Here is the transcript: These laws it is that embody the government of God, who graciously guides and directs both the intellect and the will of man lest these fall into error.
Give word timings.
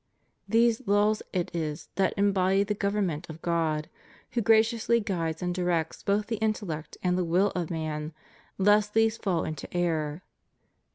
These 0.49 0.87
laws 0.87 1.21
it 1.31 1.55
is 1.55 1.89
that 1.93 2.15
embody 2.17 2.63
the 2.63 2.73
government 2.73 3.29
of 3.29 3.39
God, 3.43 3.87
who 4.31 4.41
graciously 4.41 4.99
guides 4.99 5.43
and 5.43 5.53
directs 5.53 6.01
both 6.01 6.25
the 6.25 6.37
intellect 6.37 6.97
and 7.03 7.15
the 7.19 7.23
will 7.23 7.51
of 7.51 7.69
man 7.69 8.11
lest 8.57 8.95
these 8.95 9.17
fall 9.19 9.43
into 9.43 9.71
error. 9.71 10.23